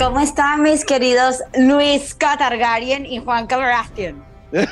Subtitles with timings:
[0.00, 4.24] ¿Cómo están mis queridos Luis Catargarien y Juan Baratheon?
[4.50, 4.68] Pero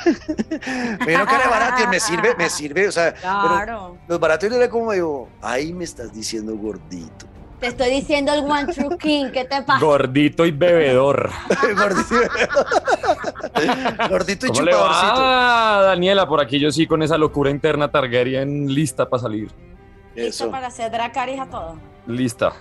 [1.04, 3.98] que era Baratheon, me sirve, me sirve, o sea, claro.
[4.08, 7.26] los Baratheon era como digo, ahí me estás diciendo gordito.
[7.60, 9.84] Te estoy diciendo el One True King, ¿qué te pasa?
[9.84, 11.30] Gordito y bebedor.
[11.76, 12.14] gordito,
[14.08, 16.26] gordito y ¿Cómo le va, Daniela?
[16.26, 19.50] Por aquí yo sí con esa locura interna Targaryen lista para salir.
[20.14, 21.78] ¿Lista para hacer Dracaris a todo?
[22.06, 22.54] Lista.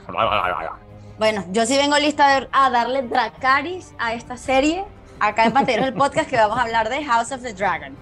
[1.18, 4.86] Bueno, yo sí vengo lista a darle Dracaris a esta serie.
[5.20, 7.98] Acá en Panteros el podcast que vamos a hablar de House of the Dragon.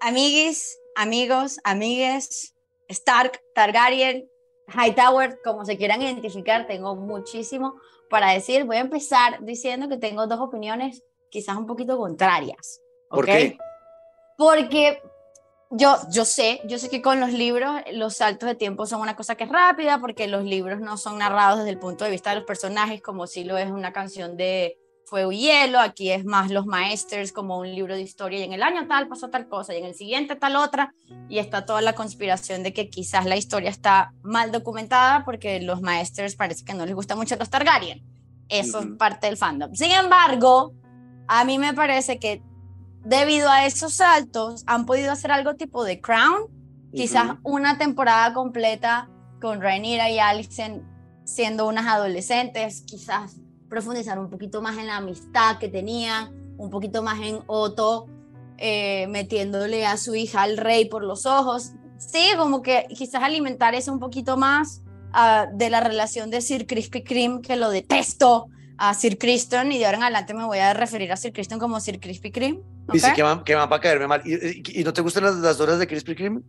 [0.00, 2.56] Amiguis, amigos, amigues,
[2.88, 4.28] Stark, Targaryen,
[4.66, 7.80] Hightower, como se quieran identificar, tengo muchísimo
[8.10, 8.64] para decir.
[8.64, 12.80] Voy a empezar diciendo que tengo dos opiniones quizás un poquito contrarias.
[13.08, 13.56] ¿Por qué?
[14.36, 15.00] Porque
[15.76, 19.16] yo, yo sé, yo sé que con los libros los saltos de tiempo son una
[19.16, 22.30] cosa que es rápida porque los libros no son narrados desde el punto de vista
[22.30, 26.24] de los personajes como si lo es una canción de Fuego y Hielo, aquí es
[26.24, 29.48] más los maestros como un libro de historia y en el año tal pasó tal
[29.48, 30.94] cosa y en el siguiente tal otra
[31.28, 35.82] y está toda la conspiración de que quizás la historia está mal documentada porque los
[35.82, 38.02] maestros parece que no les gusta mucho los Targaryen.
[38.48, 39.74] Eso es parte del fandom.
[39.74, 40.74] Sin embargo,
[41.28, 42.42] a mí me parece que
[43.04, 46.48] debido a esos saltos, han podido hacer algo tipo de Crown,
[46.92, 49.08] quizás una temporada completa
[49.40, 50.82] con Rhaenyra y Alicent
[51.24, 53.36] siendo unas adolescentes, quizás
[53.68, 58.06] profundizar un poquito más en la amistad que tenían, un poquito más en Otto
[58.58, 61.72] eh, metiéndole a su hija al rey por los ojos.
[61.98, 66.66] Sí, como que quizás alimentar eso un poquito más ah, de la relación de Sir
[66.66, 70.58] Crispy Cream, que lo detesto, a Sir Criston, y de ahora en adelante me voy
[70.58, 72.60] a referir a Sir Criston como Sir Crispy Cream.
[72.92, 74.22] Dice que van, que van para caerme mal.
[74.24, 76.40] ¿Y, no te gustan las, las, donas de Krispy Kreme?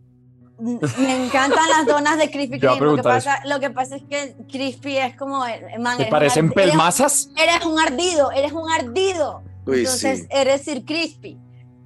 [0.58, 2.80] Me encantan las donas de Krispy Kreme.
[2.80, 5.44] Lo que, pasa, lo que pasa es que Crispy es como.
[5.78, 7.30] Man, ¿Te parecen pelmazas?
[7.36, 9.42] Eres, un ardido, eres un ardido.
[9.66, 11.38] entonces eres Sir Crispy.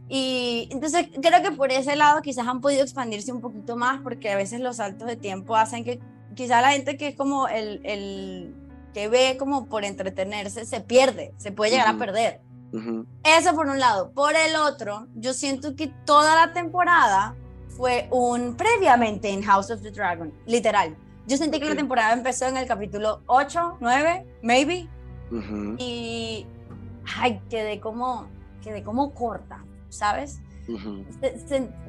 [0.08, 4.30] Y entonces creo que por ese lado quizás han podido expandirse un poquito más porque
[4.30, 6.00] a veces los saltos de tiempo hacen que
[6.34, 8.52] quizás la gente que es como el, el
[8.92, 12.40] que ve como por entretenerse se pierde, se puede llegar a perder.
[13.24, 14.12] Eso por un lado.
[14.12, 17.34] Por el otro, yo siento que toda la temporada
[17.68, 20.96] fue un previamente en House of the Dragon, literal.
[21.26, 24.88] Yo sentí que la temporada empezó en el capítulo 8, 9, maybe.
[25.78, 26.46] Y
[27.16, 28.28] ay, quedé como,
[28.62, 30.40] quedé como corta, ¿sabes?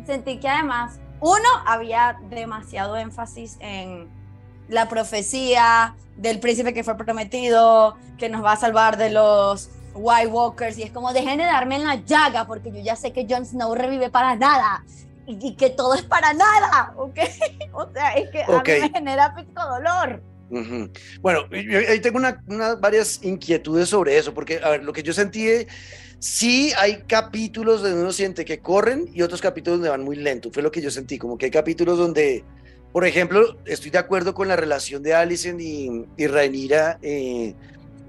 [0.06, 4.10] sentí que además, uno, había demasiado énfasis en
[4.72, 10.28] la profecía del príncipe que fue prometido, que nos va a salvar de los White
[10.28, 10.78] Walkers.
[10.78, 13.46] Y es como dejen de darme en la llaga porque yo ya sé que Jon
[13.46, 14.84] Snow revive para nada.
[15.28, 17.20] Y, que todo es para nada, ¿ok?
[17.74, 20.22] o sea, es que a mí me genera pico dolor.
[21.22, 25.14] Bueno, yo, ahí tengo una, varias inquietudes sobre eso, porque, a ver, lo que yo
[25.14, 25.48] sentí,
[26.20, 30.52] sí hay capítulos donde uno siente que corren y otros capítulos donde van muy lento,
[30.52, 32.44] fue lo que yo sentí, como que hay capítulos donde,
[32.92, 37.56] por ejemplo, estoy de acuerdo con la relación de Alicent y, y Rhaenyra, eh,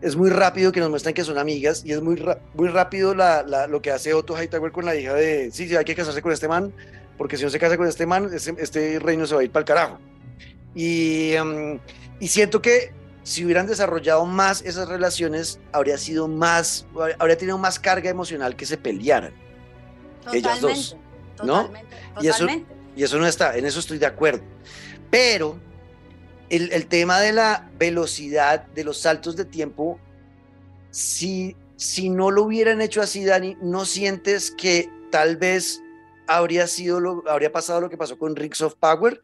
[0.01, 2.23] es muy rápido que nos muestran que son amigas y es muy,
[2.55, 5.85] muy rápido la, lo que hace Otto Hightower con la hija de, sí, sí, hay
[5.85, 6.73] que casarse con este man,
[7.17, 9.61] porque si no se casa con este man, este, reino se va a ir para
[9.61, 9.99] el carajo.
[10.75, 11.79] Y, em,
[12.19, 12.93] y siento que
[13.23, 16.87] si hubieran desarrollado más esas relaciones, habría sido más,
[17.19, 19.33] habría tenido más carga emocional que se pelearan.
[20.33, 20.97] ellas dos.
[21.45, 21.71] ¿No?
[22.21, 22.47] Y, eso,
[22.97, 24.43] y eso no está, en eso estoy de acuerdo.
[25.11, 25.59] Pero
[26.49, 29.99] el, tema de la velocidad, de los saltos de tiempo,
[30.91, 35.81] si, si no lo hubieran hecho así, Dani, ¿no sientes que tal vez
[36.27, 39.23] habría, sido lo, habría pasado lo que pasó con Rings of Power?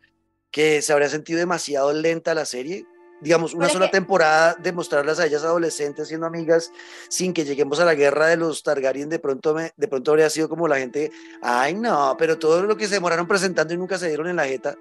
[0.51, 2.87] Que se habría sentido demasiado lenta la serie.
[3.21, 6.71] Digamos, una sola temporada de mostrarlas a ellas adolescentes siendo amigas
[7.09, 10.49] sin que lleguemos a la guerra de los Targaryen, de pronto, de pronto habría sido
[10.49, 11.11] como la gente,
[11.43, 14.47] ay no, pero todo lo que se demoraron presentando y nunca se dieron en la
[14.47, 14.77] jeta.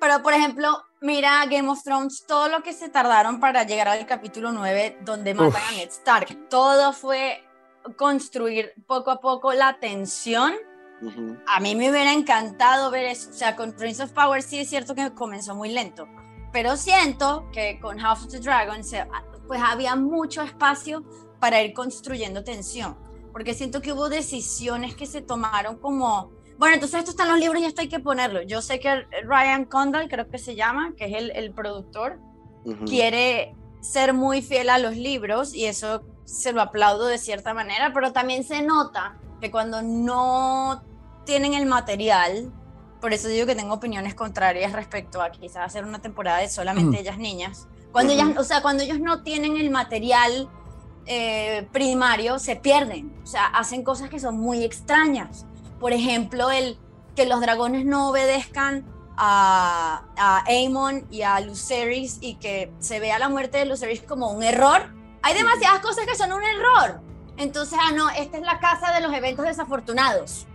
[0.00, 4.06] Pero, por ejemplo, mira Game of Thrones, todo lo que se tardaron para llegar al
[4.06, 7.44] capítulo 9, donde matan a Ned Stark, todo fue
[7.96, 10.54] construir poco a poco la tensión.
[11.46, 13.30] A mí me hubiera encantado ver eso.
[13.30, 16.08] O sea, con Prince of Power sí es cierto que comenzó muy lento,
[16.52, 18.80] pero siento que con House of the Dragon
[19.46, 21.04] pues había mucho espacio
[21.40, 22.96] para ir construyendo tensión,
[23.32, 27.38] porque siento que hubo decisiones que se tomaron como bueno, entonces esto está en los
[27.38, 28.42] libros y esto hay que ponerlo.
[28.42, 32.18] Yo sé que Ryan Condal, creo que se llama, que es el, el productor,
[32.84, 37.92] quiere ser muy fiel a los libros y eso se lo aplaudo de cierta manera,
[37.94, 40.82] pero también se nota que cuando no
[41.24, 42.52] tienen el material
[43.00, 47.00] por eso digo que tengo opiniones contrarias respecto a quizás hacer una temporada de solamente
[47.00, 47.68] ellas niñas.
[47.92, 50.48] Cuando ellas, o sea, cuando ellos no tienen el material
[51.06, 53.14] eh, primario, se pierden.
[53.22, 55.46] O sea, hacen cosas que son muy extrañas.
[55.78, 56.78] Por ejemplo, el
[57.14, 58.84] que los dragones no obedezcan
[59.16, 64.30] a, a Aemon y a Lucerys y que se vea la muerte de Lucerys como
[64.30, 64.92] un error.
[65.22, 67.00] Hay demasiadas cosas que son un error.
[67.36, 70.46] Entonces, ah, no, esta es la casa de los eventos desafortunados.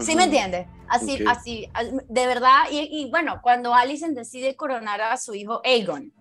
[0.00, 0.66] ¿Sí me entiendes?
[0.88, 1.68] Así, así,
[2.08, 2.64] de verdad.
[2.70, 6.12] Y, bueno, cuando Alicent decide coronar a su hijo Aegon,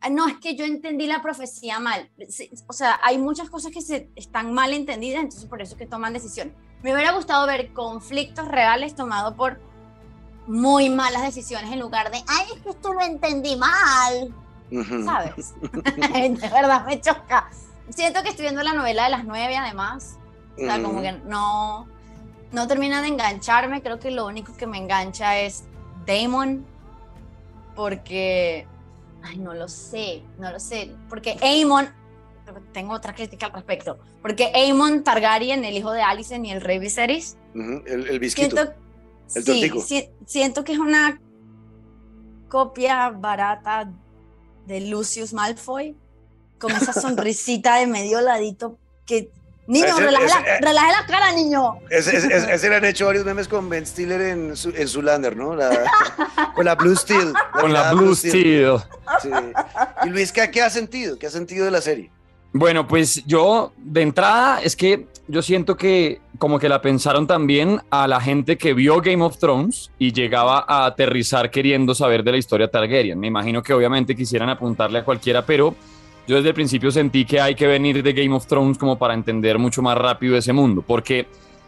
[0.00, 2.10] ah, no, es que yo entendí la profecía mal.
[2.66, 5.86] O sea, hay muchas cosas que se están mal entendidas, entonces por eso es que
[5.86, 6.54] toman decisiones.
[6.82, 9.60] Me hubiera gustado ver conflictos reales tomados por
[10.46, 14.34] muy malas decisiones en lugar de, ay, es que esto lo entendí mal.
[15.04, 15.54] ¿Sabes?
[15.60, 17.50] de verdad me choca.
[17.90, 20.16] Siento que estoy viendo la novela de las nueve, además.
[20.56, 21.88] O sea, como que no
[22.52, 23.82] no termina de engancharme.
[23.82, 25.64] Creo que lo único que me engancha es
[26.06, 26.64] Damon,
[27.74, 28.66] porque,
[29.22, 31.88] ay, no lo sé, no lo sé, porque Aemon,
[32.72, 36.78] tengo otra crítica al respecto, porque Aemon Targaryen, el hijo de Alicent y el rey
[36.78, 38.74] Viserys, el, el Siento,
[39.26, 41.20] sí, siento que es una
[42.48, 43.92] copia barata
[44.66, 45.96] de Lucius Malfoy,
[46.58, 49.30] con esa sonrisita de medio ladito que
[49.70, 51.74] Niño, relaja, la, la, cara, niño.
[51.90, 55.50] Ese, le han hecho varios memes con Ben Stiller en, su, en Zulander, ¿no?
[56.56, 57.32] con la Blue Steel.
[57.52, 58.80] con la Blue Steel.
[60.04, 61.16] Y Luis, ¿qué, ¿qué ha sentido?
[61.20, 62.10] ¿Qué ha sentido de la serie?
[62.52, 67.80] Bueno, pues yo de entrada es que yo siento que como que la pensaron también
[67.90, 72.32] a la gente que vio Game of Thrones y llegaba a aterrizar queriendo saber de
[72.32, 73.20] la historia Targaryen.
[73.20, 75.76] Me imagino que obviamente quisieran apuntarle a cualquiera, pero
[76.30, 79.14] yo desde el principio sentí que hay que venir de Game of Thrones como para
[79.14, 81.26] entender mucho más rápido ese mundo, porque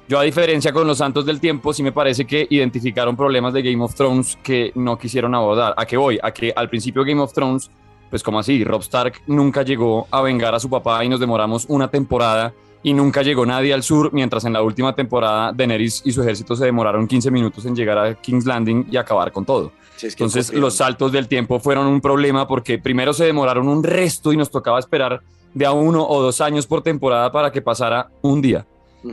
[0.09, 3.63] yo a diferencia con los Santos del Tiempo, sí me parece que identificaron problemas de
[3.63, 5.75] Game of Thrones que no quisieron abordar.
[5.77, 6.21] ¿A qué voy?
[6.23, 7.73] A que al principio Game of Thrones,
[8.09, 11.67] pues como así, Rob Stark nunca llegó a vengar a su papá y nos demoramos
[11.69, 16.13] una temporada y nunca llegó nadie al sur, mientras en la última temporada Daenerys y
[16.13, 19.73] su ejército se demoraron 15 minutos en llegar a King's Landing y acabar con todo.
[20.03, 24.37] Entonces los saltos del tiempo fueron un problema porque primero se demoraron un resto y
[24.37, 25.23] nos tocaba esperar
[25.55, 28.67] de a uno o dos años por temporada para que pasara un día.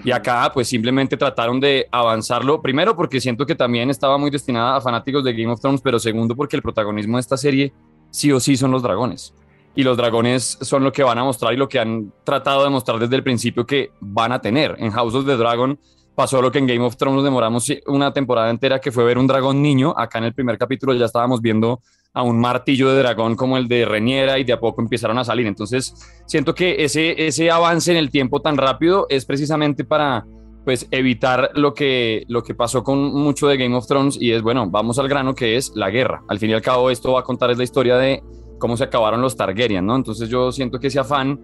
[0.04, 4.78] Y acá pues simplemente trataron de avanzarlo, primero porque siento que también estaba muy destinada
[4.78, 7.74] a fanáticos de Game of Thrones, pero segundo porque el protagonismo de esta serie
[8.12, 9.34] sí o sí son los dragones.
[9.80, 12.70] Y los dragones son lo que van a mostrar y lo que han tratado de
[12.70, 14.76] mostrar desde el principio que van a tener.
[14.78, 15.80] En House of the Dragon
[16.16, 19.26] pasó lo que en Game of Thrones demoramos una temporada entera, que fue ver un
[19.26, 19.94] dragón niño.
[19.98, 21.80] Acá en el primer capítulo ya estábamos viendo
[22.14, 25.24] a un martillo de dragón como el de Reñera y de a poco empezaron a
[25.24, 25.48] salir.
[25.48, 25.96] Entonces,
[26.26, 30.26] siento que ese, ese avance en el tiempo tan rápido es precisamente para
[30.66, 34.42] pues evitar lo que, lo que pasó con mucho de Game of Thrones y es,
[34.42, 36.22] bueno, vamos al grano que es la guerra.
[36.28, 38.22] Al fin y al cabo, esto va a contar es la historia de
[38.60, 39.96] cómo se acabaron los Targaryen, ¿no?
[39.96, 41.40] Entonces yo siento que ese afán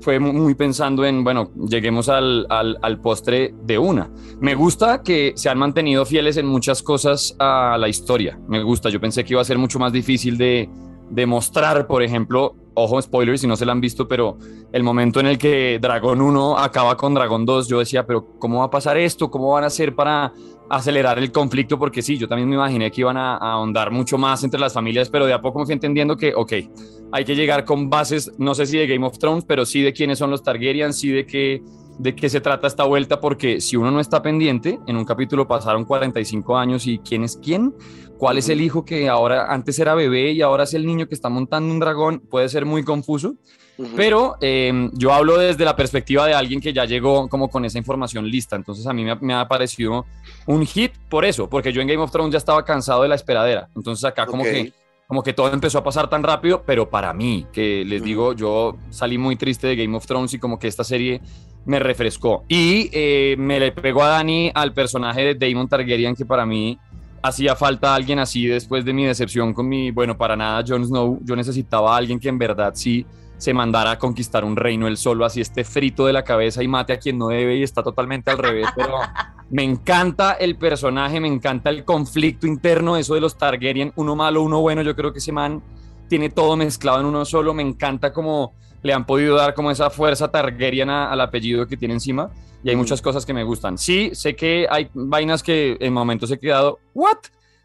[0.00, 4.10] fue muy pensando en, bueno, lleguemos al, al, postre de una.
[4.40, 8.38] Me gusta que se han mantenido fieles en muchas cosas a la historia.
[8.46, 10.70] Me gusta, yo pensé que iba a ser mucho más difícil de,
[11.10, 14.38] de mostrar, por ejemplo, ojo, spoilers si no se la han visto, pero
[14.72, 18.60] el momento en el que Dragón 1 acaba con Dragón 2, yo decía, pero ¿cómo
[18.60, 19.30] va a pasar esto?
[19.30, 20.32] ¿Cómo van a hacer para
[20.70, 21.78] acelerar el conflicto?
[21.78, 25.08] Porque sí, yo también me imaginé que iban a, ahondar mucho más entre las familias,
[25.10, 26.52] pero de a poco me fui entendiendo que, ok,
[27.12, 29.92] hay que llegar con bases, no sé si de Game of Thrones, pero sí de
[29.92, 31.62] quiénes son los Targaryen, sí de qué,
[31.98, 35.48] de qué se trata esta vuelta, porque si uno no está pendiente, en un capítulo
[35.48, 37.74] pasaron 45 años y quién es quién,
[38.18, 41.14] cuál es el hijo que ahora antes era bebé y ahora es el niño que
[41.14, 43.36] está montando un dragón, puede ser muy confuso.
[43.94, 47.78] Pero eh, yo hablo desde la perspectiva de alguien que ya llegó como con esa
[47.78, 48.56] información lista.
[48.56, 50.04] Entonces a mí me, ha parecido
[50.46, 53.14] un hit por eso, porque yo en Game of Thrones ya estaba cansado de la
[53.14, 53.68] esperadera.
[53.76, 54.72] Entonces acá como que
[55.08, 58.76] como que todo empezó a pasar tan rápido, pero para mí, que les digo, yo
[58.90, 61.22] salí muy triste de Game of Thrones y como que esta serie
[61.64, 62.44] me refrescó.
[62.46, 66.78] Y eh, me le pegó a Dani al personaje de Damon Targaryen, que para mí
[67.22, 71.18] hacía falta alguien así después de mi decepción con mi, bueno, para nada Jon Snow.
[71.22, 73.04] Yo necesitaba a alguien que en verdad sí
[73.36, 76.68] se mandara a conquistar un reino él solo, así esté frito de la cabeza y
[76.68, 78.68] mate a quien no debe y está totalmente al revés.
[78.74, 78.98] Pero
[79.50, 84.42] me encanta el personaje, me encanta el conflicto interno, eso de los Targaryen, uno malo,
[84.42, 84.82] uno bueno.
[84.82, 85.62] Yo creo que ese man
[86.08, 87.54] tiene todo mezclado en uno solo.
[87.54, 91.94] Me encanta como le han podido dar como esa fuerza Targaryen al apellido que tiene
[91.94, 92.30] encima
[92.62, 93.78] y hay muchas cosas que me gustan.
[93.78, 97.18] Sí, sé que hay vainas que en momentos he quedado, ¿what?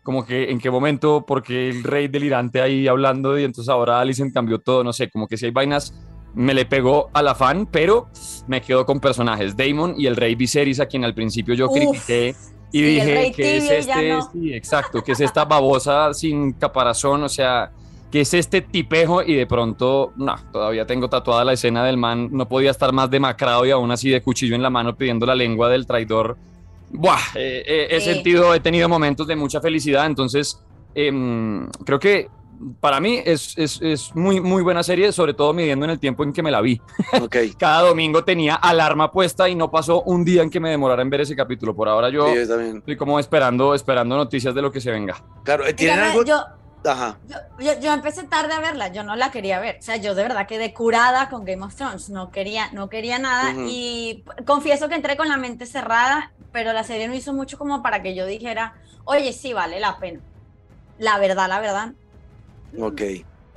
[0.03, 4.33] Como que en qué momento, porque el rey delirante ahí hablando y entonces ahora Alicent
[4.33, 5.93] cambió todo, no sé, como que si hay vainas
[6.35, 8.07] me le pegó al afán, pero
[8.47, 12.35] me quedo con personajes, Damon y el rey Viserys, a quien al principio yo critiqué
[12.71, 14.31] Y Sí, dije que es este, no.
[14.31, 17.71] sí, exacto, que es esta babosa sin caparazón, o sea,
[18.13, 22.29] que es este tipejo y de pronto, no, todavía tengo tatuada la escena del man,
[22.31, 25.33] no podía estar más demacrado y aún así de cuchillo en la mano pidiendo la
[25.33, 26.37] lengua del traidor.
[26.91, 32.29] Buah, eh, eh, he sentido, he tenido momentos de mucha felicidad, entonces em, creo que
[32.79, 36.23] para mí es, es, es muy, muy buena serie, sobre todo midiendo en el tiempo
[36.23, 36.79] en que me la vi.
[37.19, 37.35] Ok.
[37.57, 41.09] Cada domingo tenía alarma puesta y no pasó un día en que me demorara en
[41.09, 41.75] ver ese capítulo.
[41.75, 45.15] Por ahora yo Sí, yo estoy como esperando, esperando noticias de lo que se venga.
[45.43, 46.23] Claro, eh, ¿tienen Dígame, algo?
[46.23, 47.17] yo, Ajá.
[47.27, 50.15] yo, yo, yo empecé tarde a verla, yo no la quería ver, o sea, yo
[50.15, 54.89] de verdad quedé curada con Game of Thrones, no quería, no quería nada y confieso
[54.89, 58.15] que entré con la mente cerrada, pero la serie no hizo mucho como para que
[58.15, 58.75] yo dijera,
[59.05, 60.19] oye, sí, vale la pena.
[60.99, 61.93] La verdad, la verdad.
[62.79, 63.01] Ok.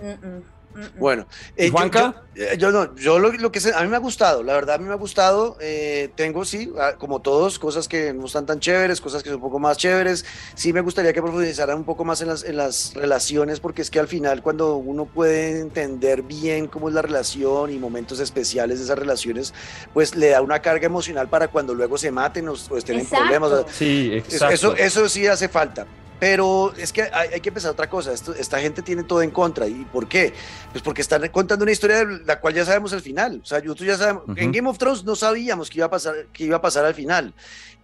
[0.01, 0.56] mm.
[0.99, 2.23] Bueno, eh, yo- Juanca?
[2.35, 4.53] Yo, eh, yo no, yo lo, lo que sé, a mí me ha gustado, la
[4.55, 5.57] verdad a mí me ha gustado.
[5.61, 9.43] eh, tengo, sí, como todos, cosas que no están tan chéveres, cosas que son un
[9.43, 10.25] poco más chéveres.
[10.55, 13.91] Sí, me gustaría que profundizaran un poco más en las, en las relaciones, porque es
[13.91, 18.79] que al final, cuando uno puede entender bien cómo es la relación y momentos especiales
[18.79, 19.55] de esas relaciones,
[19.95, 23.17] pues le da una carga emocional para cuando luego se maten o, o estén Exacto.
[23.17, 23.51] en problemas.
[23.53, 24.55] O sea, Sí, exacto.
[24.55, 25.87] Eso, eso sí hace falta.
[26.19, 28.13] Pero es que hay, hay que pensar otra cosa.
[28.13, 29.67] Esto- esta gente tiene todo en contra.
[29.67, 30.33] ¿Y por qué?
[30.73, 33.41] Pues porque están contando una historia de la cual ya sabemos el final.
[33.43, 34.23] O sea, nosotros ya sabemos.
[34.25, 34.35] Ujú.
[34.39, 36.95] En Game of Thrones no sabíamos qué iba a pasar, qué iba a pasar al
[36.95, 37.35] final.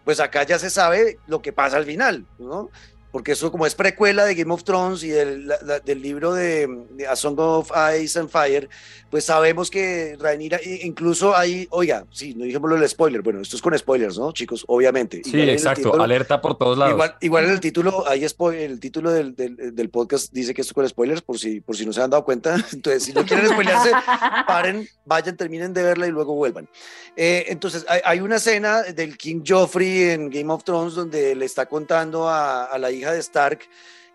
[0.04, 2.70] Pues acá ya se sabe lo que pasa al final, ¿no?
[3.12, 6.66] Porque eso como es precuela de Game of Thrones y del, la- del libro de,
[6.92, 8.68] de A Song of Ice and Fire,
[9.10, 13.56] pues sabemos que Rhaenyra, i- incluso ahí, oiga, sí, no dijimos el spoiler, bueno, esto
[13.56, 14.64] es con spoilers, ¿no, chicos?
[14.66, 15.20] Obviamente.
[15.24, 15.82] Sí, Igual exacto.
[15.90, 16.94] título- Alerta por todos lados.
[16.94, 20.70] Igual, igual en el título, ahí el título del, del, del podcast dice que esto
[20.70, 22.54] es con spoilers, por si, por si no se han dado cuenta.
[22.72, 23.90] Entonces, si no quieren spoilearse,
[24.46, 26.66] paren, vayan, terminen de verla y luego vuelvan.
[27.14, 31.44] Eh, entonces, hay, hay una escena del King Joffrey en Game of Thrones donde le
[31.44, 33.68] está contando a, a la hija de Stark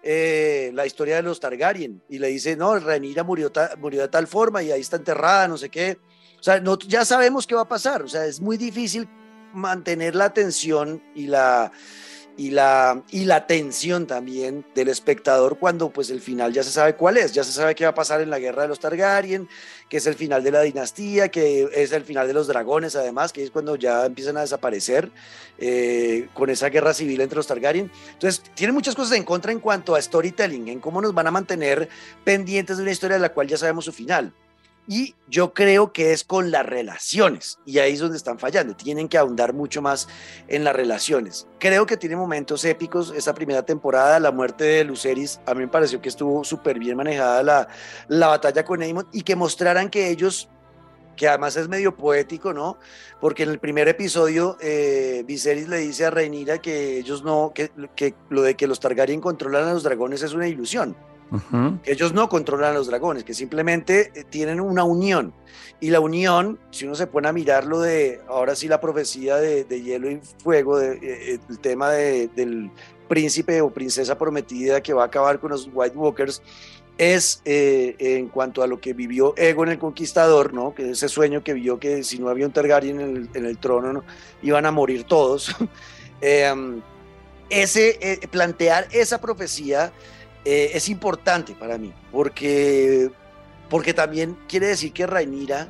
[0.03, 4.27] eh, la historia de los Targaryen y le dice, no, Rhaenyra murió, murió de tal
[4.27, 5.97] forma y ahí está enterrada, no sé qué.
[6.39, 8.03] O sea, no, ya sabemos qué va a pasar.
[8.03, 9.09] O sea, es muy difícil
[9.53, 11.71] mantener la atención y la,
[12.37, 16.95] y la, y la tensión también del espectador cuando pues el final ya se sabe
[16.95, 19.49] cuál es, ya se sabe qué va a pasar en la guerra de los Targaryen,
[19.89, 23.33] que es el final de la dinastía, que es el final de los dragones además,
[23.33, 25.11] que es cuando ya empiezan a desaparecer
[25.57, 27.91] eh, con esa guerra civil entre los Targaryen.
[28.13, 31.31] Entonces, tiene muchas cosas en contra en cuanto a storytelling, en cómo nos van a
[31.31, 31.89] mantener
[32.23, 34.31] pendientes de una historia de la cual ya sabemos su final.
[34.89, 39.09] Y yo creo que es con las relaciones, y ahí es donde están fallando, tienen
[39.09, 40.07] que ahondar mucho más
[40.47, 41.45] en las relaciones.
[41.59, 45.67] Creo que tiene momentos épicos esta primera temporada, la muerte de Luceris, a mí me
[45.67, 47.67] pareció que estuvo súper bien manejada la,
[48.07, 50.49] la batalla con Aemon y que mostraran que ellos,
[51.17, 52.77] que además es medio poético, ¿no?
[53.19, 57.71] Porque en el primer episodio eh, Viserys le dice a Rhaenyra que ellos no, que,
[57.93, 60.95] que lo de que los Targaryen controlan a los dragones es una ilusión
[61.31, 61.79] Ujú.
[61.83, 65.33] que ellos no controlan los dragones, que simplemente eh, tienen una unión.
[65.79, 69.35] Y la unión, si uno se pone a mirar lo de, ahora sí, la profecía
[69.35, 72.71] de, de hielo y fuego, de, eh, eh, el tema de- del
[73.07, 76.41] príncipe o princesa prometida que va a acabar con los White Walkers,
[76.97, 80.73] es eh, en cuanto a lo que vivió Egon el Conquistador, ¿no?
[80.73, 83.59] Que ese sueño que vio que si no había un Targaryen en el, en el
[83.59, 84.03] trono, ¿no?
[84.41, 85.55] iban a morir todos.
[86.21, 86.81] Em,
[87.49, 89.91] ese, eh, plantear esa profecía
[90.49, 93.11] eh, es importante para mí, porque,
[93.69, 95.67] porque también quiere decir que Rhaenyra,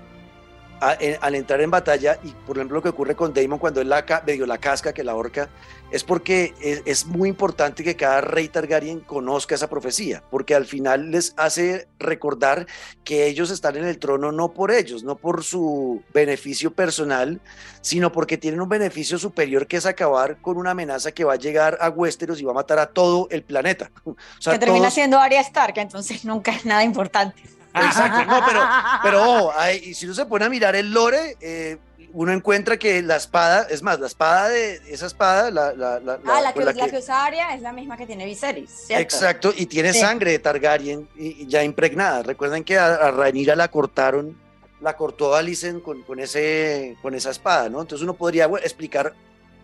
[0.79, 3.81] a- en- al entrar en batalla, y por ejemplo lo que ocurre con Daemon cuando
[3.81, 5.49] él la, medio la casca, que la horca,
[5.91, 10.65] es porque es, es muy importante que cada rey Targaryen conozca esa profecía, porque al
[10.65, 12.67] final les hace recordar
[13.05, 17.39] que ellos están en el trono no por ellos, no por su beneficio personal,
[17.81, 21.37] sino porque tienen un beneficio superior que es acabar con una amenaza que va a
[21.37, 23.89] llegar a Westeros y va a matar a todo el planeta.
[24.05, 27.41] O sea, que termina todos- siendo Arya Stark, entonces nunca es nada importante.
[27.73, 28.61] Exacto, no, pero,
[29.03, 31.77] pero hay- si uno se pone a mirar el lore, eh,
[32.13, 36.19] uno encuentra que la espada, es más, la espada de esa espada, la, la, la,
[36.25, 39.01] Ah, la que, la que usa Arya es la misma que tiene Viserys, ¿cierto?
[39.03, 39.99] Exacto, y tiene Sí.
[39.99, 42.23] sangre de Targaryen y, y ya impregnada.
[42.23, 44.37] Recuerden que a, a Rhaenyra la cortaron,
[44.81, 47.81] la cortó Alicent con, con, ese, con esa espada, ¿no?
[47.81, 49.13] Entonces uno podría bueno, explicar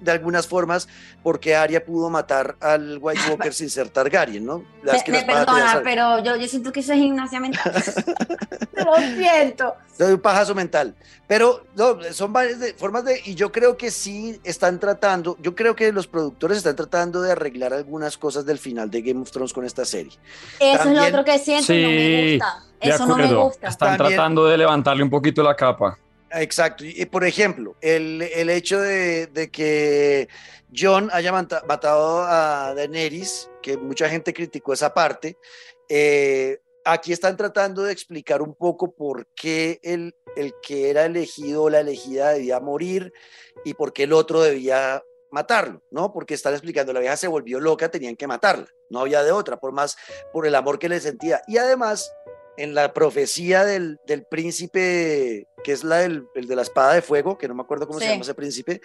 [0.03, 0.87] de algunas formas
[1.23, 4.63] por qué Arya pudo matar al White Walker sin ser Targaryen, ¿no?
[4.83, 7.73] La- me, me perdona, pero yo, yo siento que eso es gimnasia mental.
[8.73, 9.75] Lo siento.
[9.97, 10.95] Soy un pajazo mental.
[11.27, 13.21] Pero no, son varias de- formas de.
[13.25, 15.37] Y yo creo que sí están tratando.
[15.41, 19.21] Yo creo que los productores están tratando de arreglar algunas cosas del final de Game
[19.21, 20.11] of Thrones con esta serie.
[20.59, 22.63] Eso es lo otro que siento y no me Sí, gusta.
[22.81, 23.67] De Eso no me gusta.
[23.69, 25.97] Están También- tratando de levantarle un poquito la capa.
[26.33, 26.83] Exacto.
[26.83, 30.27] Y por ejemplo, el, el hecho de, de, que
[30.75, 35.37] John haya matado a Daenerys, que mucha gente criticó esa parte,
[35.89, 41.63] eh, aquí están tratando de explicar un poco por qué el, el que era elegido
[41.63, 43.13] o la elegida debía morir
[43.63, 46.11] y por qué el otro debía matarlo, ¿no?
[46.13, 49.59] Porque están explicando, la vieja se volvió loca, tenían que matarla, no había de otra,
[49.59, 49.97] por más,
[50.31, 51.41] por el amor que le sentía.
[51.47, 52.11] Y además,
[52.57, 57.01] en la profecía del, del príncipe, que es la del el de la espada de
[57.01, 58.81] fuego, que no me acuerdo cómo se llama ese príncipe,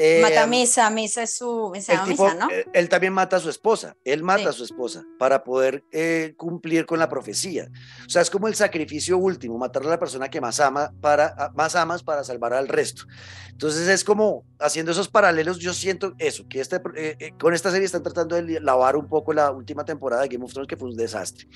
[0.00, 2.48] eh, mata a Misa, Misa es su misa, ¿no?
[2.50, 4.46] Él, él, también mata a su esposa, él mata sí.
[4.46, 7.68] a su esposa para poder eh, cumplir con la profecía.
[8.06, 11.50] O sea, es como el sacrificio último, matar a la persona que más ama para
[11.56, 13.06] más amas para salvar al resto.
[13.50, 17.72] Entonces es como haciendo esos paralelos, yo siento eso, que este, eh, eh, con esta
[17.72, 20.76] serie están tratando de lavar un poco la última temporada de Game of Thrones, que
[20.76, 21.48] fue un desastre.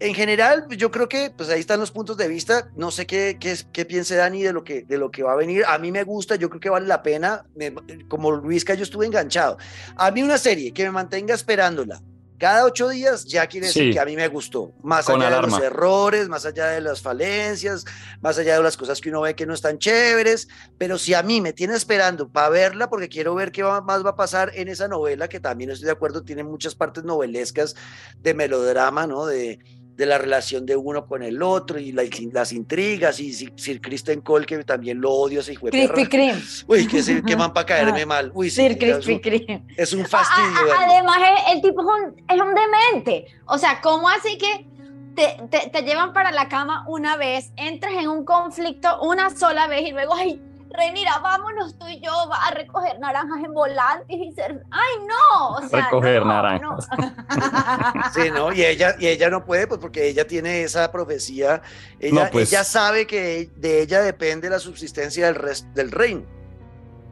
[0.00, 2.70] En general, yo creo que pues ahí están los puntos de vista.
[2.76, 5.36] No sé qué, qué, qué, piense Dani de lo, que, de lo que va a
[5.36, 5.64] venir.
[5.66, 7.46] A mí me gusta, yo creo que vale la pena.
[7.54, 7.72] Me,
[8.08, 9.56] como Luisca, yo estuve enganchado.
[9.96, 12.02] A mí una serie que me mantenga esperándola
[12.44, 13.92] cada ocho días ya quiere decir sí.
[13.92, 14.74] que a mí me gustó.
[14.82, 15.46] Más allá alarma.
[15.46, 17.84] de los errores, más allá de las falencias,
[18.20, 20.48] más allá de las cosas que uno ve que no están chéveres.
[20.76, 24.04] Pero si a mí me tiene esperando para verla, porque quiero ver qué va, más
[24.04, 27.76] va a pasar en esa novela, que también estoy de acuerdo, tiene muchas partes novelescas
[28.18, 29.26] de melodrama, ¿no?
[29.26, 29.60] De
[29.96, 34.20] de la relación de uno con el otro y la, las intrigas y Sir Kristen
[34.20, 35.84] Cole que también lo odio ese hijo de.
[36.66, 38.30] Uy, que, se, que van para caerme mal.
[38.34, 39.64] Uy, sí, Sir Kreme.
[39.76, 40.72] Es un fastidio.
[40.72, 43.26] A, a, además, el, el, tipo es un, es un demente.
[43.46, 44.66] O sea, ¿cómo así que
[45.14, 49.68] te, te, te, llevan para la cama una vez, entras en un conflicto una sola
[49.68, 50.40] vez y luego, ay,
[50.76, 55.68] Renira, vámonos tú y yo a recoger naranjas en volantes y ser, ay no, o
[55.68, 56.88] sea, recoger no, naranjas.
[56.98, 58.02] No.
[58.14, 61.62] sí, no, y ella, y ella no puede, pues porque ella tiene esa profecía,
[62.00, 62.52] ella, no, pues.
[62.52, 66.22] ella sabe que de ella depende la subsistencia del, rest, del reino.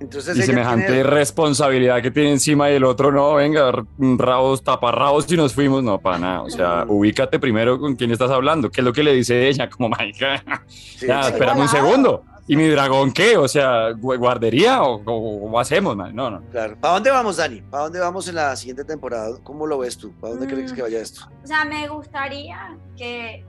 [0.00, 1.04] Entonces y semejante tiene...
[1.04, 3.70] responsabilidad que tiene encima y el otro, no, venga,
[4.18, 6.42] rabos, taparrabos y nos fuimos, no, para nada.
[6.42, 9.70] O sea, ubícate primero con quién estás hablando, qué es lo que le dice ella,
[9.70, 12.24] como, marica, sí, ya, sí, espérame un segundo.
[12.48, 13.36] ¿Y mi dragón qué?
[13.36, 16.14] O sea, ¿guardería o cómo hacemos, man?
[16.14, 16.42] No, no.
[16.50, 16.76] Claro.
[16.80, 17.62] ¿Para dónde vamos, Dani?
[17.62, 19.36] ¿Para dónde vamos en la siguiente temporada?
[19.44, 20.12] ¿Cómo lo ves tú?
[20.20, 20.50] ¿Para dónde mm.
[20.50, 21.28] crees que vaya esto?
[21.42, 23.44] O sea, me gustaría que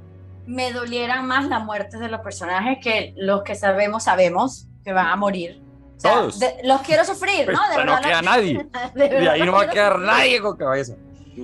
[0.46, 5.08] me dolieran más las muertes de los personajes que los que sabemos, sabemos que van
[5.08, 5.62] a morir.
[5.98, 6.40] O sea, Todos.
[6.40, 7.70] De, los quiero sufrir, pues, ¿no?
[7.70, 8.68] De verdad, no queda nadie.
[8.94, 10.96] De, ahí no va a quedar nadie con cabeza.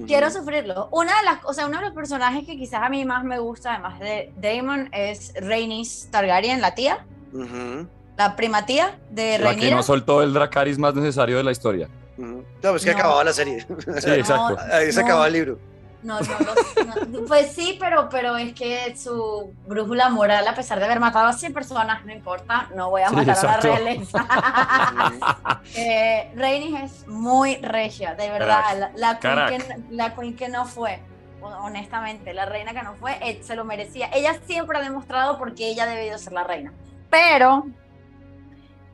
[0.05, 0.87] Quiero sufrirlo.
[0.91, 3.39] Una de las, o sea, uno de los personajes que quizás a mí más me
[3.39, 7.05] gusta, además de Damon, es Rhaenys Targaryen, la tía.
[7.33, 7.87] Uh -huh.
[8.17, 9.69] La primatía de La Rhaenyra.
[9.69, 11.87] que no soltó el Dracaris más necesario de la historia.
[12.17, 12.45] Uh -huh.
[12.63, 12.97] No, pues que no.
[12.97, 13.61] acababa la serie.
[13.61, 13.65] Sí,
[14.11, 14.55] exacto.
[14.55, 15.59] No, Ahí se acababa el libro.
[16.01, 21.01] No, no, pues sí, pero, pero es que su brújula moral, a pesar de haber
[21.01, 24.25] matado a 100 personas, no importa, no voy a matar sí, a la realeza.
[25.75, 28.63] eh, Rhaenys es muy regia, de verdad.
[28.77, 31.01] La, la, queen que, la, queen que, no fue,
[31.41, 34.09] honestamente, la reina que no fue, eh, se lo merecía.
[34.13, 36.71] Ella siempre ha demostrado por qué ella ha debido ser la reina.
[37.09, 37.67] Pero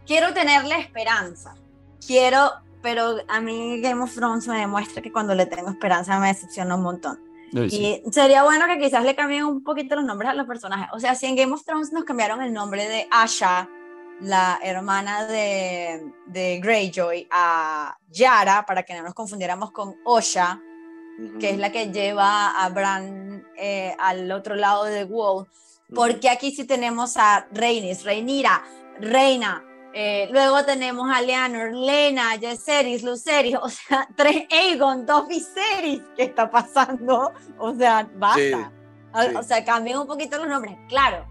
[0.05, 1.55] quiero tenerle esperanza.
[2.05, 6.27] Quiero pero a mí Game of Thrones me demuestra que cuando le tengo esperanza me
[6.27, 7.19] decepciona un montón.
[7.51, 8.03] Sí.
[8.05, 10.89] Y sería bueno que quizás le cambien un poquito los nombres a los personajes.
[10.93, 13.67] O sea, si en Game of Thrones nos cambiaron el nombre de Asha,
[14.21, 20.61] la hermana de, de Greyjoy, a Yara, para que no nos confundiéramos con Osha,
[21.17, 21.39] uh -huh.
[21.39, 25.47] que es la que lleva a Bran eh, al otro lado de The Wall,
[25.93, 28.63] porque aquí sí tenemos a Rhaenys, Rhaenyra,
[28.99, 29.63] Reina,
[29.97, 36.01] eh, luego tenemos a Leonor, Lena, Jaceris, Luceris, o sea, tres Aegon, dos Viserys.
[36.17, 37.31] ¿Qué está pasando?
[37.57, 38.41] O sea, basta.
[38.41, 39.35] Sí, sí.
[39.37, 40.77] O, sea, cambien un poquito los nombres.
[40.89, 41.25] Claro,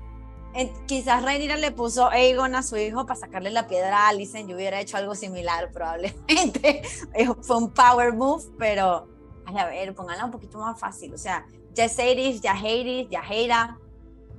[0.54, 4.48] eh, quizás Rhaenyra le puso Aegon a su hijo para sacarle la piedra a Alicent.
[4.48, 6.80] Yo hubiera hecho algo similar, probablemente.
[7.42, 9.06] Fue un power move, pero
[9.44, 11.12] a ver, pónganla un poquito más fácil.
[11.12, 11.44] O sea,
[11.76, 13.78] Jaceris, Jaehaerys, Yahaira.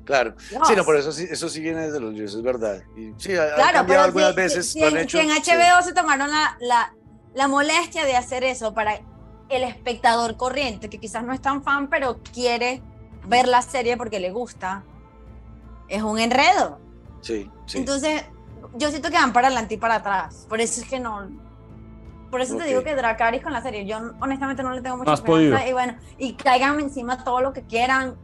[0.05, 0.67] Claro, Dios.
[0.67, 2.83] sí, no, por eso sí, eso sí viene desde los dioses, es verdad.
[2.95, 4.71] Y sí, ha, claro, ha cambiado algunas si, veces.
[4.71, 5.89] Si, en, hecho, si en HBO sí.
[5.89, 6.93] se tomaron la, la,
[7.33, 9.01] la, molestia de hacer eso para
[9.49, 12.83] el espectador corriente, que quizás no es tan fan, pero quiere
[13.27, 14.83] ver la serie porque le gusta,
[15.87, 16.79] es un enredo.
[17.21, 17.79] Sí, sí.
[17.79, 18.25] Entonces,
[18.75, 20.45] yo siento que van para adelante y para atrás.
[20.47, 21.29] Por eso es que no.
[22.29, 22.65] Por eso okay.
[22.65, 25.67] te digo que Dracarys con la serie, yo honestamente no le tengo mucha no esperanza.
[25.67, 28.15] Y bueno, y caigan encima todo lo que quieran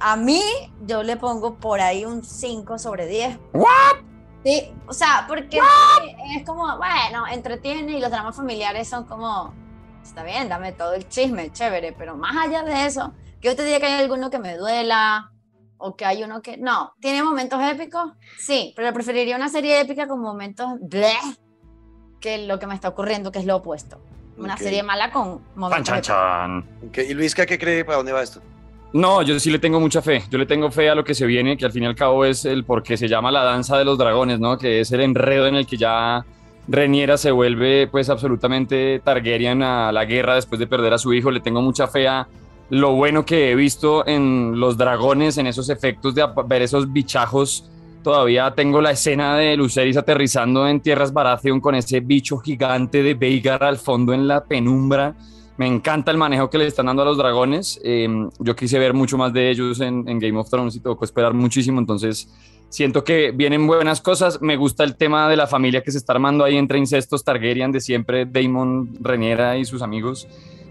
[0.00, 0.42] a mí
[0.86, 3.38] yo le pongo por ahí un 5 sobre 10.
[3.52, 3.68] ¿What?
[4.44, 5.58] Sí, o sea, porque
[6.36, 9.52] es como, bueno, entretiene y los dramas familiares son como,
[10.02, 13.64] está bien, dame todo el chisme, chévere, pero más allá de eso, que yo te
[13.64, 15.32] diga que hay alguno que me duela,
[15.76, 20.06] o que hay uno que no, tiene momentos épicos, sí, pero preferiría una serie épica
[20.08, 21.16] con momentos bleh,
[22.20, 24.00] que lo que me está ocurriendo, que es lo opuesto.
[24.38, 24.60] Una Ok.
[24.60, 26.06] serie mala con Chan, momentos chan, épicos.
[26.06, 26.88] chan.
[26.88, 27.84] Ok, ¿Y Luisca qué cree?
[27.84, 28.40] ¿Para dónde va esto?
[28.92, 30.22] No, yo sí le tengo mucha fe.
[30.30, 32.24] Yo le tengo fe a lo que se viene, que al fin y al cabo
[32.24, 34.56] es el por qué se llama la danza de los dragones, ¿no?
[34.56, 36.24] Que es el enredo en el que ya
[36.68, 41.30] Reniera se vuelve pues absolutamente Targaryen a la guerra después de perder a su hijo.
[41.30, 42.28] Le tengo mucha fe a
[42.70, 47.70] lo bueno que he visto en los dragones, en esos efectos de ver esos bichajos.
[48.02, 53.14] Todavía tengo la escena de Luceris aterrizando en tierras Baratheon con ese bicho gigante de
[53.14, 55.14] Veigar al fondo en la penumbra.
[55.58, 57.80] Me encanta el manejo que le están dando a los dragones.
[57.84, 61.04] Eh, yo quise ver mucho más de ellos en, en Game of Thrones y tocó
[61.04, 61.80] esperar muchísimo.
[61.80, 62.28] Entonces,
[62.68, 64.40] siento que vienen buenas cosas.
[64.40, 67.72] Me gusta el tema de la familia que se está armando ahí entre incestos Targaryen
[67.72, 70.28] de siempre, Daemon, Reniera y sus amigos.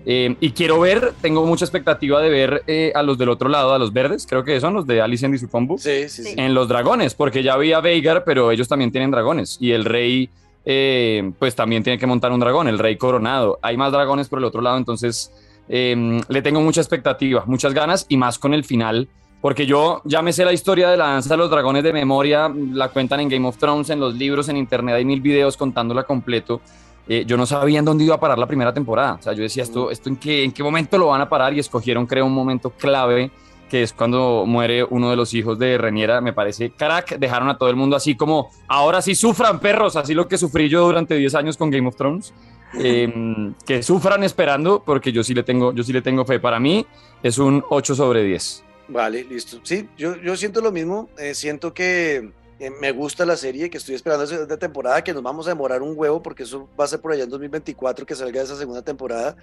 [0.09, 3.73] Eh, y quiero ver, tengo mucha expectativa de ver eh, a los del otro lado,
[3.73, 6.33] a los verdes, creo que son los de Alicent y su combo, Sí, sí, sí.
[6.37, 9.57] En los dragones, porque ya vi a Veigar, pero ellos también tienen dragones.
[9.59, 10.29] Y el rey,
[10.69, 13.57] eh, pues también tiene que montar un dragón, el rey coronado.
[13.61, 15.31] Hay más dragones por el otro lado, entonces
[15.69, 19.07] eh, le tengo mucha expectativa, muchas ganas y más con el final.
[19.39, 22.51] Porque yo ya me sé la historia de la danza de los dragones de memoria,
[22.53, 26.03] la cuentan en Game of Thrones, en los libros, en internet, hay mil videos contándola
[26.03, 26.59] completo.
[27.07, 29.13] Eh, yo no sabía en dónde iba a parar la primera temporada.
[29.13, 31.53] O sea, yo decía, ¿esto, esto en, qué, en qué momento lo van a parar?
[31.53, 33.31] Y escogieron, creo, un momento clave,
[33.69, 36.21] que es cuando muere uno de los hijos de Reniera.
[36.21, 37.17] Me parece crack.
[37.17, 39.95] Dejaron a todo el mundo así como, ahora sí sufran, perros.
[39.95, 42.33] Así lo que sufrí yo durante 10 años con Game of Thrones.
[42.79, 46.39] Eh, que sufran esperando, porque yo sí le tengo, yo sí le tengo fe.
[46.39, 46.85] Para mí
[47.23, 48.63] es un 8 sobre 10.
[48.89, 49.59] Vale, listo.
[49.63, 51.09] Sí, yo, yo siento lo mismo.
[51.17, 55.13] eh, siento que eh, me gusta la serie, que estoy esperando esa segunda temporada, que
[55.13, 58.05] nos vamos a demorar un huevo, porque eso va a ser por allá en 2024
[58.05, 59.35] que salga esa segunda temporada.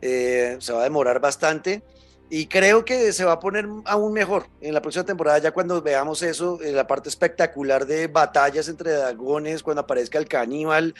[0.00, 1.82] Eh, se va a demorar bastante.
[2.36, 5.80] Y creo que se va a poner aún mejor en la próxima temporada, ya cuando
[5.80, 10.96] veamos eso, en la parte espectacular de batallas entre dragones, cuando aparezca el caníbal,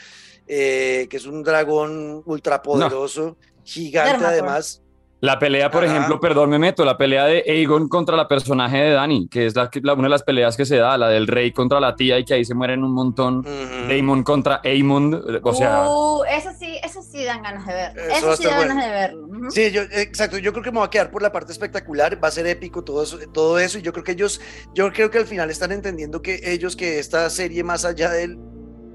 [0.47, 4.31] eh, que es un dragón ultrapoderoso, gigante Dermator.
[4.31, 4.81] además.
[5.21, 5.93] La pelea, por Ajá.
[5.95, 9.55] ejemplo, perdón, me meto, la pelea de Aegon contra la personaje de Dani, que es
[9.55, 12.19] la, la- una de las peleas que se da, la del rey contra la tía
[12.19, 13.41] y que ahí se mueren un montón.
[13.87, 18.01] Daemon contra Aemond, o sea, Uh, eso sí, eso sí dan ganas de verlo.
[18.13, 18.69] Eso sí dan bueno.
[18.75, 19.27] ganas de verlo.
[19.51, 22.27] Sí, yo, exacto, yo creo que me voy a quedar por la parte espectacular, va
[22.27, 24.41] a ser épico todo eso, todo eso, y yo creo que ellos,
[24.75, 28.37] yo creo que al final están entendiendo que ellos, que esta serie más allá del,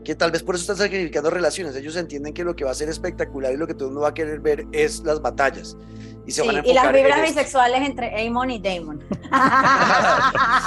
[0.05, 2.75] que tal vez por eso están sacrificando relaciones, ellos entienden que lo que va a
[2.75, 5.77] ser espectacular y lo que todo el mundo va a querer ver es las batallas.
[6.31, 9.03] Y se Sí, van a y las en vibras bisexuales entre Aemon y Damon.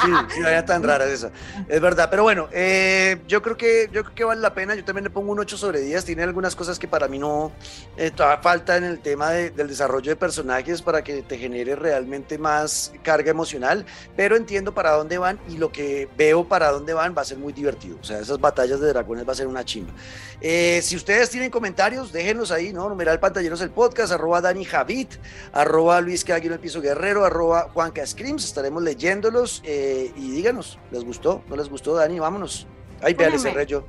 [0.04, 1.32] Sí, sí, no era tan rara esa.
[1.68, 4.76] Es verdad, pero bueno, eh, yo creo que yo creo que vale la pena.
[4.76, 6.04] Yo también le pongo un 8 sobre 10.
[6.06, 7.52] Tiene algunas cosas que para mí no
[7.98, 12.38] eh, falta en el tema de- del desarrollo de personajes para que te genere realmente
[12.38, 17.16] más carga emocional, pero entiendo para dónde van y lo que veo para dónde van
[17.18, 17.98] va a ser muy divertido.
[18.02, 19.94] O sea, esas batallas de dragones va a ser una chimba.
[20.42, 22.90] Eh, si ustedes tienen comentarios, déjenlos ahí, ¿no?
[22.90, 25.14] Numeral Pantalleros el podcast, arroba Dani Javit,
[25.54, 31.04] arroba Luis Caguino el Piso Guerrero, arroba Juanca Screams, estaremos leyéndolos eh, y díganos, ¿les
[31.06, 31.44] gustó?
[31.48, 32.20] ¿No les gustó, Dani?
[32.20, 32.68] Vámonos.
[33.02, 33.86] Ay, vea, le cerré yo.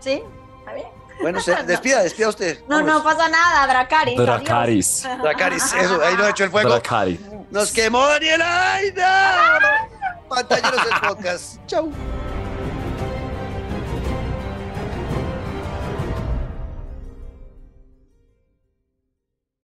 [0.00, 0.22] ¿Sí?
[0.60, 0.86] ¿Está bien?
[1.20, 2.60] Bueno, se- despida, despida usted.
[2.68, 4.18] No, no pasa nada, Dracaris.
[4.18, 4.26] adiós.
[4.42, 5.08] Dracaris.
[5.22, 6.70] Dracarys, eso, ahí no ha hecho el fuego.
[6.70, 7.20] Dracaris.
[7.50, 9.88] Nos quemó Daniel Aida.
[10.28, 11.56] Pantalleros del podcast.
[11.66, 11.92] Chau.